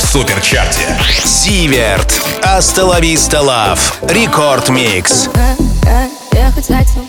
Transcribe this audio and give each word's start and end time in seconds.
Суперчарте. 0.00 0.80
Сиверт. 1.24 2.20
Астелависта 2.42 3.40
Лав. 3.40 3.96
Рекорд 4.02 4.70
Микс. 4.70 5.28
Ехать 6.32 6.66
зайцем 6.66 7.04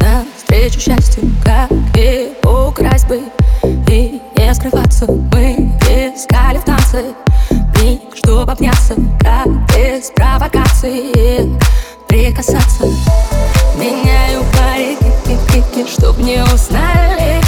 на 0.00 0.24
встречу 0.36 0.80
счастью, 0.80 1.30
как 1.44 1.70
и 1.96 2.32
украсть 2.44 3.06
бы 3.06 3.20
и 3.88 4.20
не 4.36 4.52
скрываться. 4.54 5.06
Мы 5.06 5.72
искали 5.86 6.58
в 6.58 6.64
танце 6.64 7.04
миг, 7.80 8.00
чтобы 8.16 8.50
обняться, 8.50 8.96
как 9.20 9.46
без 9.68 10.10
провокации 10.10 11.56
прикасаться. 12.08 12.84
Меняю 13.76 14.42
парики, 14.52 15.86
чтоб 15.88 16.18
не 16.18 16.42
узнали, 16.42 17.40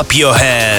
clap 0.00 0.16
your 0.16 0.34
hands. 0.34 0.69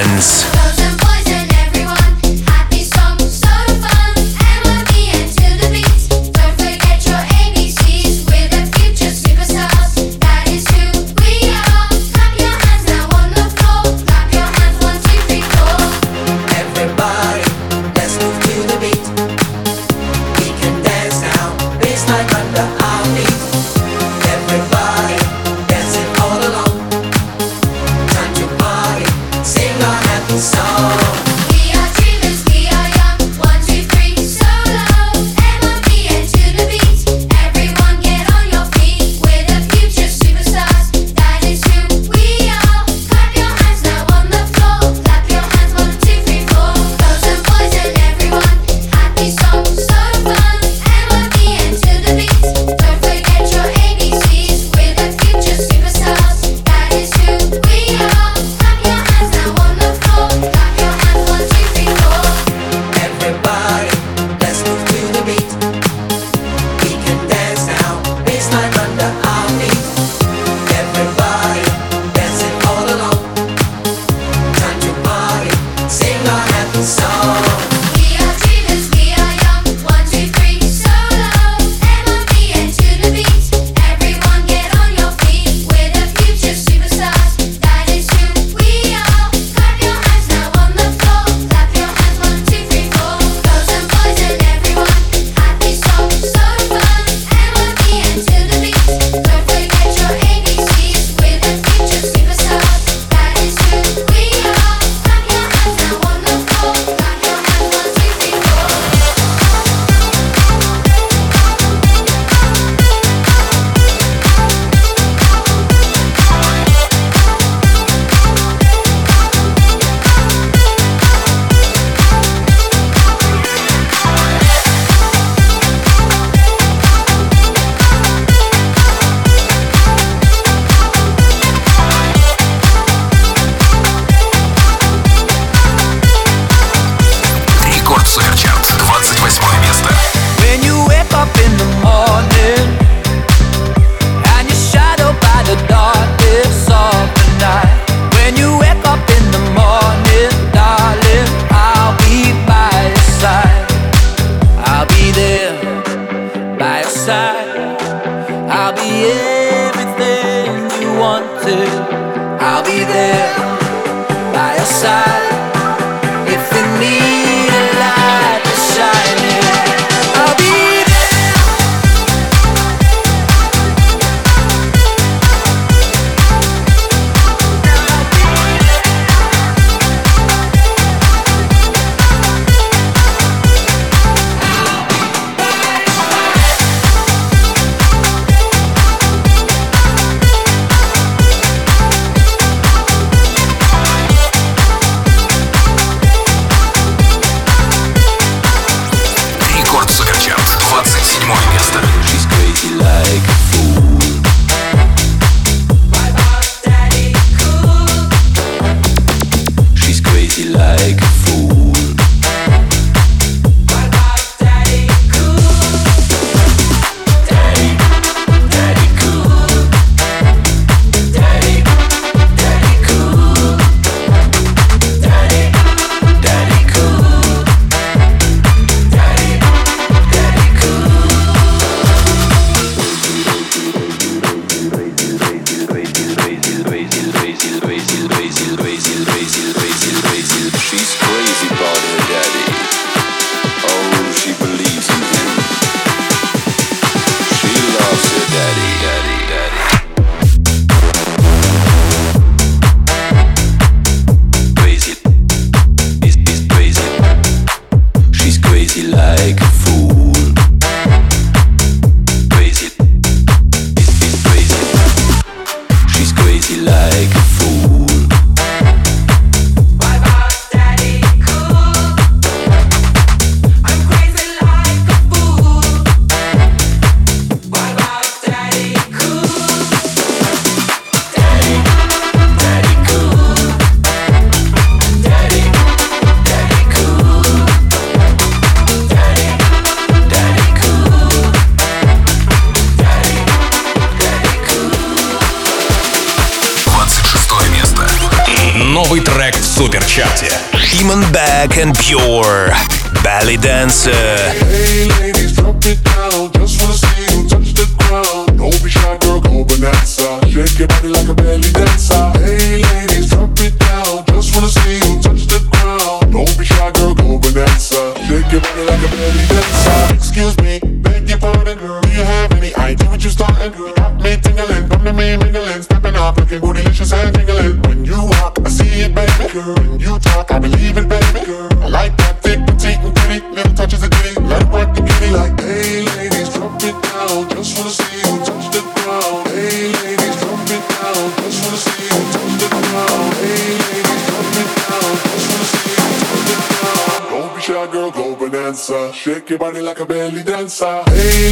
Girl. 329.32 329.56
You 329.80 329.98
talk, 330.00 330.32
I 330.32 330.40
believe 330.40 330.78
it, 330.78 330.88
baby, 330.90 331.26
girl. 331.26 331.50
I 331.64 331.68
like 331.68 331.96
that 331.98 332.22
thick, 332.22 332.40
petite, 332.46 332.80
and 332.84 332.94
pretty, 332.96 333.26
little 333.28 333.54
touches 333.56 333.82
of 333.84 333.90
ditty. 333.90 334.20
Let 334.28 334.44
it 334.44 334.50
work 334.52 334.76
the 334.76 334.82
kitty 334.84 335.12
like, 335.16 335.40
hey 335.40 335.86
ladies, 335.96 336.30
drop 336.36 336.60
it 336.60 336.76
down. 336.84 337.30
Just 337.32 337.58
wanna 337.58 337.72
see 337.72 337.96
you 338.04 338.12
touch 338.28 338.52
the 338.52 338.62
ground. 338.62 339.28
Hey 339.32 339.72
ladies, 339.72 340.16
drop 340.20 340.52
it 340.52 340.64
down. 340.68 341.08
Just 341.24 341.40
wanna 341.44 341.64
see 341.64 341.88
you 341.88 342.00
touch 342.12 342.34
the 342.44 342.48
ground. 342.52 343.14
Hey 343.24 343.56
ladies, 343.64 344.04
drop 344.12 344.36
it 344.42 344.50
down. 344.60 344.92
Just 345.00 345.28
wanna 345.32 345.48
see 345.52 345.72
you 345.72 345.88
touch 346.04 346.24
the 346.28 346.36
ground. 346.52 347.04
Don't 347.12 347.32
be 347.36 347.42
shy, 347.42 347.66
girl, 347.72 347.92
go 347.92 348.16
bonanza. 348.20 348.92
Shake 348.94 349.30
your 349.30 349.40
body 349.40 349.62
like 349.62 349.80
a 349.80 349.86
belly 349.86 350.24
dancer. 350.24 350.84
Hey 350.92 351.32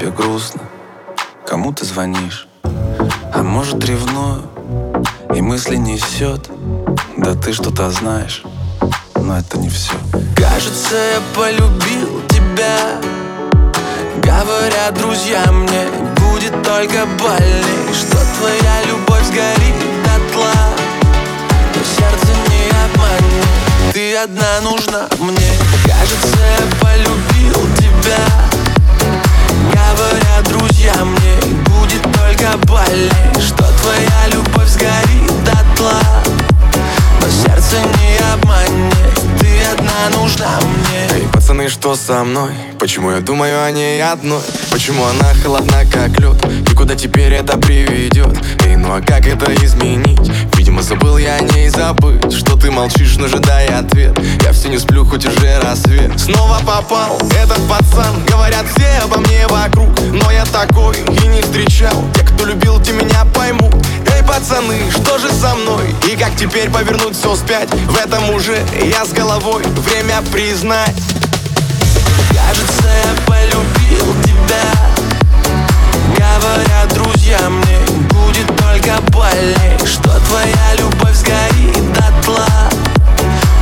Тебе 0.00 0.10
грустно, 0.12 0.62
кому 1.46 1.74
ты 1.74 1.84
звонишь? 1.84 2.48
А 3.34 3.42
может 3.42 3.84
ревную, 3.84 4.48
и 5.34 5.42
мысли 5.42 5.76
несет? 5.76 6.48
Да 7.18 7.34
ты 7.34 7.52
что-то 7.52 7.90
знаешь, 7.90 8.42
но 9.14 9.36
это 9.36 9.58
не 9.58 9.68
все 9.68 9.92
Кажется, 10.36 10.96
я 10.96 11.20
полюбил 11.36 12.22
тебя. 12.30 12.98
Говорят 14.22 14.94
друзья 14.94 15.44
мне, 15.52 15.84
будет 16.16 16.62
только 16.62 17.04
больней 17.18 17.92
Что 17.92 18.16
твоя 18.38 18.82
любовь 18.86 19.24
сгорит 19.26 19.76
дотла? 20.04 20.54
Но 21.74 21.82
сердце 21.84 22.32
не 22.48 22.70
обмани 22.84 23.92
Ты 23.92 24.16
одна 24.16 24.60
нужна 24.62 25.08
мне. 25.18 25.52
Кажется, 25.84 26.38
я 26.38 26.80
полюбил 26.80 27.76
тебя 27.76 28.49
Говорят 30.10 30.48
друзья 30.48 30.92
мне, 31.04 31.54
будет 31.66 32.02
только 32.02 32.56
больней 32.66 33.10
Что 33.40 33.62
твоя 33.80 34.26
любовь 34.32 34.68
сгорит 34.68 35.44
дотла 35.44 36.00
Но 37.20 37.28
сердце 37.28 37.76
не 37.98 38.18
обмани 38.32 38.90
Ты 39.38 39.60
одна 39.72 40.18
нужна 40.18 40.58
мне 40.62 41.08
Эй, 41.14 41.28
пацаны, 41.32 41.68
что 41.68 41.94
со 41.94 42.24
мной? 42.24 42.50
Почему 42.80 43.12
я 43.12 43.20
думаю 43.20 43.62
о 43.62 43.70
ней 43.70 44.02
одной? 44.02 44.42
Почему 44.72 45.04
она 45.04 45.32
холодна, 45.44 45.84
как 45.92 46.18
лед? 46.18 46.44
И 46.68 46.74
куда 46.74 46.96
теперь 46.96 47.32
это 47.32 47.56
приведет? 47.56 48.36
Эй, 48.64 48.74
ну 48.74 48.92
а 48.92 49.00
как 49.00 49.28
это 49.28 49.54
изменить? 49.64 50.18
Видимо, 50.70 50.82
забыл 50.84 51.18
я 51.18 51.34
о 51.34 51.40
ней 51.40 51.68
забыть 51.68 52.32
Что 52.32 52.54
ты 52.54 52.70
молчишь, 52.70 53.16
но 53.16 53.24
ожидая 53.24 53.80
ответ. 53.80 54.16
Я 54.44 54.52
все 54.52 54.68
не 54.68 54.78
сплю, 54.78 55.04
хоть 55.04 55.26
уже 55.26 55.58
рассвет. 55.58 56.12
Снова 56.16 56.60
попал 56.60 57.18
этот 57.42 57.58
пацан. 57.68 58.24
Говорят 58.28 58.66
все 58.76 59.02
обо 59.02 59.18
мне 59.18 59.48
вокруг 59.48 59.88
Но 60.12 60.30
я 60.30 60.44
такой 60.44 60.96
и 61.24 61.26
не 61.26 61.42
встречал. 61.42 62.04
Те, 62.14 62.20
кто 62.20 62.44
любил, 62.44 62.80
те 62.80 62.92
меня 62.92 63.24
поймут. 63.34 63.74
Эй, 64.14 64.22
пацаны, 64.22 64.78
что 64.92 65.18
же 65.18 65.28
со 65.32 65.56
мной? 65.56 65.92
И 66.08 66.16
как 66.16 66.36
теперь 66.36 66.70
повернуть 66.70 67.16
все 67.16 67.34
вспять? 67.34 67.68
В 67.74 67.96
этом 67.98 68.30
уже 68.30 68.64
я 68.80 69.04
с 69.04 69.08
головой. 69.12 69.64
Время 69.64 70.22
признать. 70.30 70.94
Кажется, 72.30 72.84
я 72.84 73.26
полюбил 73.26 74.14
тебя. 74.22 74.90
Говорят 76.16 76.94
друзья 76.94 77.38
мне, 77.50 77.69
только 78.80 79.00
больней 79.10 79.78
Что 79.84 80.18
твоя 80.28 80.74
любовь 80.78 81.14
сгорит 81.14 81.92
дотла? 81.92 82.46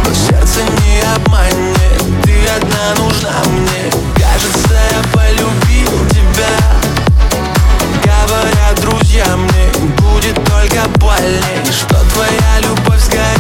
Но 0.05 0.15
сердце 0.15 0.61
не 0.85 1.01
обманет, 1.17 2.03
ты 2.25 2.47
одна 2.47 2.95
нужна 2.97 3.33
мне. 3.51 3.91
Кажется, 4.17 4.75
я 4.91 5.03
полюбил 5.13 6.09
тебя. 6.09 6.57
Говорят 8.03 8.81
друзья 8.81 9.37
мне, 9.37 9.93
будет 9.99 10.35
только 10.47 10.89
больней. 10.99 11.65
Что 11.71 11.97
твоя 12.13 12.61
любовь 12.61 13.01
сгорит 13.03 13.38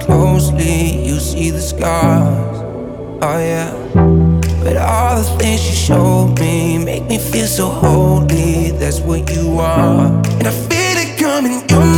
closely, 0.00 1.04
you 1.06 1.20
see 1.20 1.50
the 1.50 1.60
scars. 1.60 2.62
Oh 3.22 3.38
yeah. 3.38 3.70
But 4.64 4.76
all 4.78 5.16
the 5.16 5.24
things 5.38 5.68
you 5.68 5.74
showed 5.74 6.38
me 6.40 6.78
make 6.78 7.04
me 7.04 7.18
feel 7.18 7.46
so 7.46 7.68
holy. 7.68 8.70
That's 8.70 9.00
what 9.00 9.30
you 9.34 9.58
are, 9.58 10.06
and 10.38 10.46
I 10.46 10.50
feel 10.50 10.96
it 11.04 11.18
coming. 11.18 11.52
You're 11.68 11.95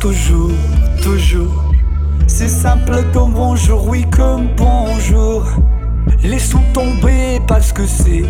toujours, 0.00 0.50
toujours. 1.02 1.72
C'est 2.26 2.48
simple 2.48 3.02
comme 3.12 3.32
bonjour, 3.32 3.88
oui 3.88 4.04
comme 4.10 4.48
bonjour. 4.56 5.44
Laissons 6.22 6.62
tomber 6.72 7.40
parce 7.46 7.72
que 7.72 7.86
c'est 7.86 8.24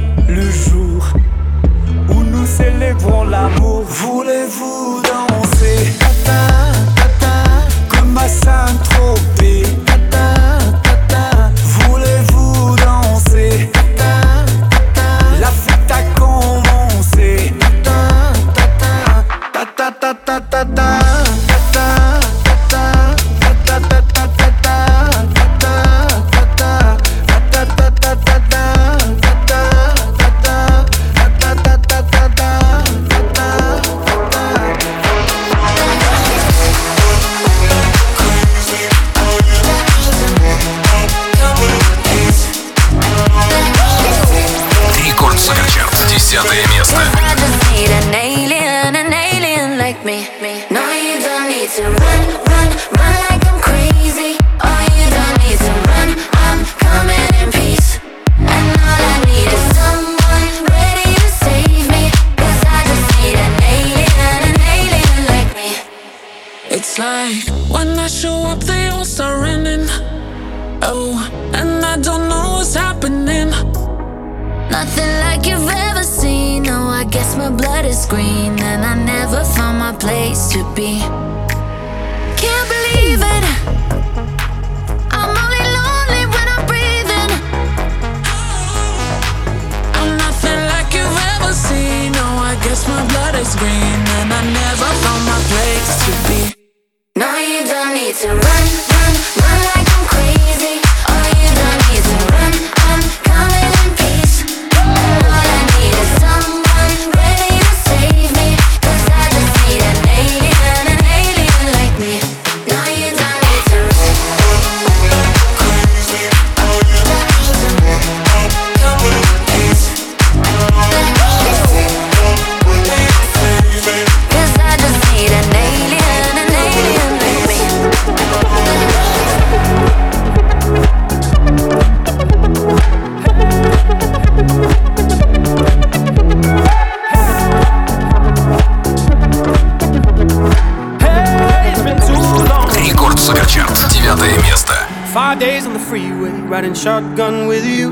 shotgun 146.78 147.48
with 147.48 147.66
you. 147.66 147.90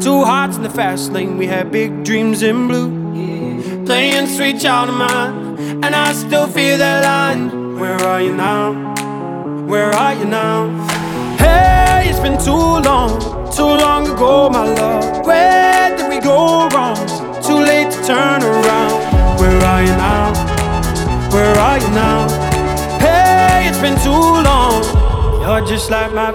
Two 0.00 0.22
hearts 0.22 0.56
in 0.56 0.62
the 0.62 0.68
fast 0.68 1.12
lane, 1.12 1.38
we 1.38 1.46
had 1.46 1.72
big 1.72 2.04
dreams 2.04 2.42
in 2.42 2.68
blue. 2.68 2.79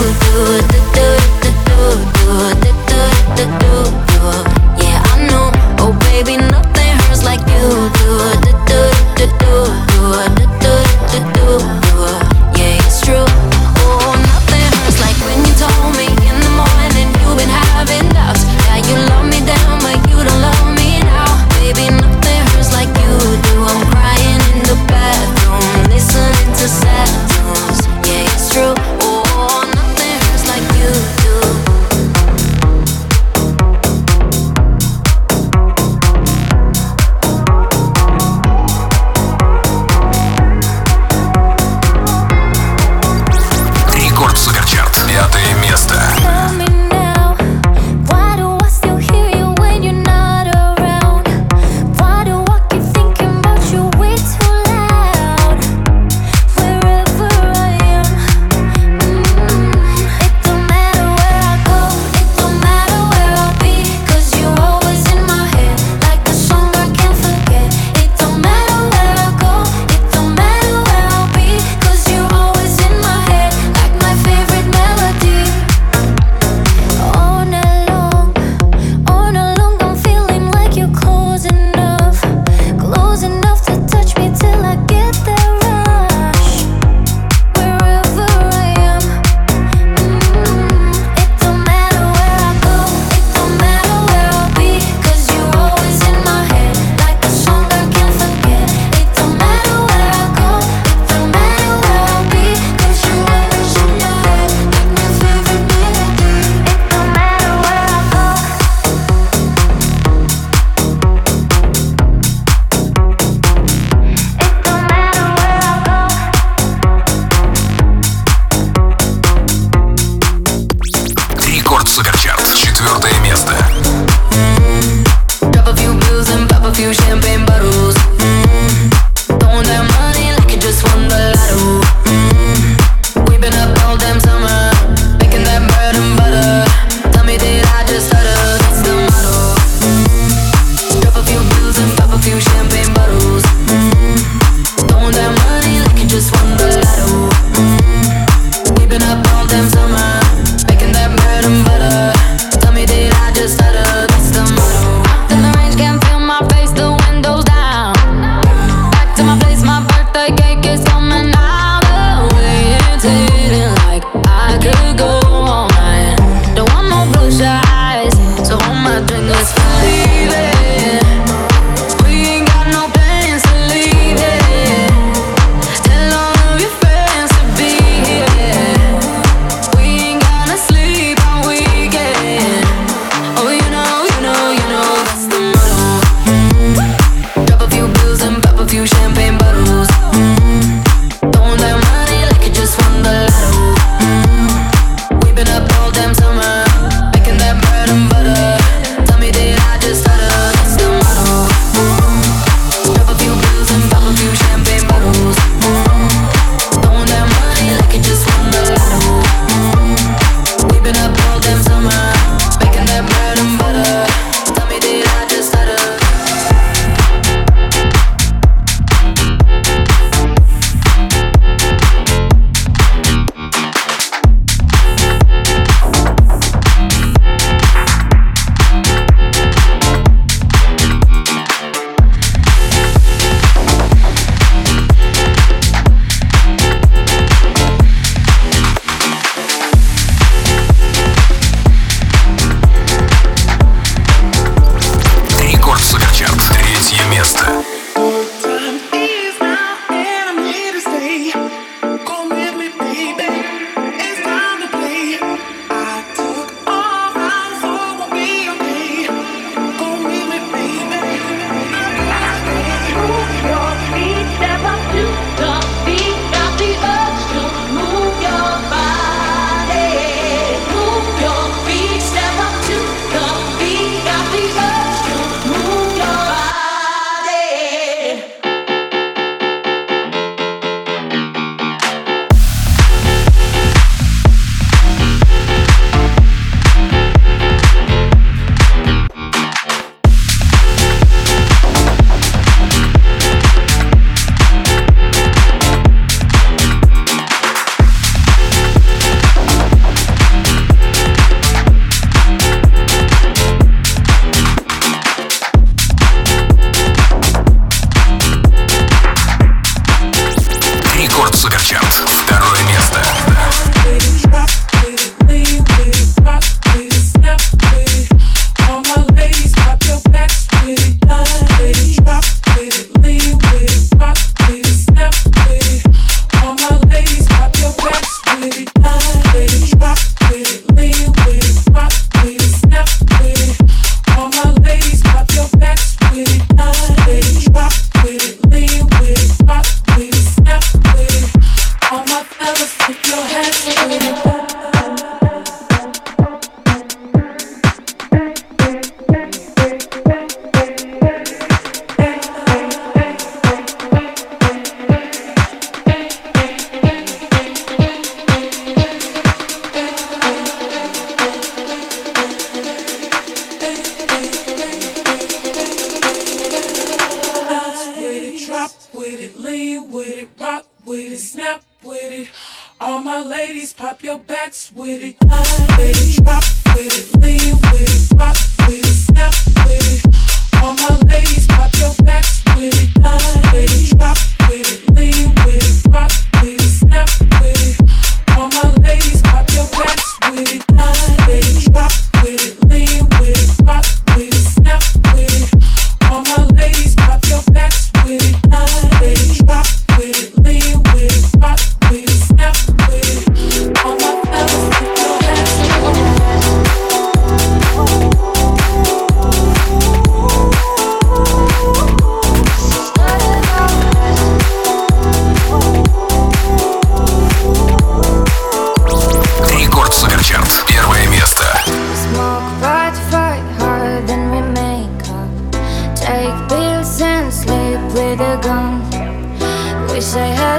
Do, 0.00 0.06
do, 0.06 0.68
do, 0.68 0.79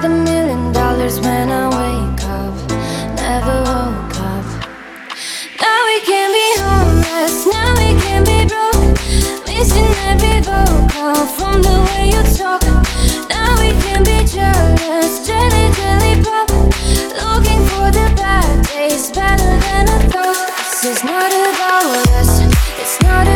got 0.02 0.10
a 0.10 0.14
million 0.24 0.72
dollars 0.72 1.20
when 1.20 1.50
I 1.50 1.68
wake 1.68 2.24
up. 2.24 2.54
Never 3.18 3.58
woke 3.70 4.18
up. 4.32 4.46
Now 5.62 5.80
we 5.90 5.98
can 6.02 6.30
be 6.38 6.48
homeless, 6.62 7.46
now 7.46 7.74
we 7.78 7.90
can 8.02 8.24
be 8.24 8.40
broke. 8.50 8.98
Missing 9.48 9.94
every 10.10 10.42
vocal 10.42 11.26
from 11.38 11.62
the 11.62 11.78
way 11.90 12.10
you 12.14 12.24
talk. 12.36 12.64
Now 13.30 13.54
we 13.62 13.72
can 13.84 14.04
be 14.04 14.26
jealous, 14.26 15.28
jelly, 15.28 15.66
jelly 15.78 16.24
pop. 16.24 16.50
Looking 17.22 17.62
for 17.70 17.88
the 17.92 18.08
bad 18.18 18.66
days 18.68 19.12
better 19.12 19.54
than 19.66 19.90
I 19.90 20.00
thought. 20.10 20.50
This 20.58 20.86
is 20.86 21.04
not 21.04 21.32
about 21.32 22.08
us, 22.20 22.42
it's 22.80 23.02
not 23.04 23.28